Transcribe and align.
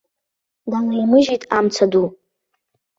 Далеимыжьит 0.71 1.43
амца 1.57 1.85
ду. 1.91 2.03